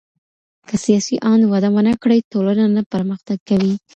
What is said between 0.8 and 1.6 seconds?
سياسي آند